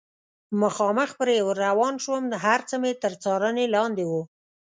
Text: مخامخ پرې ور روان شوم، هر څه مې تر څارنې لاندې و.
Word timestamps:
مخامخ 0.61 1.09
پرې 1.19 1.37
ور 1.45 1.57
روان 1.67 1.95
شوم، 2.03 2.23
هر 2.45 2.59
څه 2.69 2.75
مې 2.81 2.91
تر 3.03 3.13
څارنې 3.23 3.65
لاندې 3.75 4.03
و. 4.11 4.13